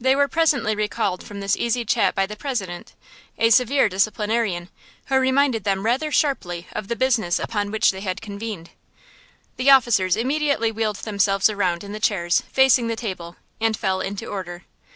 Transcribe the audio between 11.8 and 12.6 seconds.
in the chairs,